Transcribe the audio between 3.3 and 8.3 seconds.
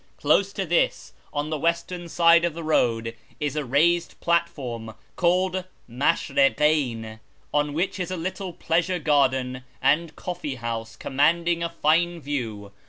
is a raised platform called Maslirikcyn, on which is a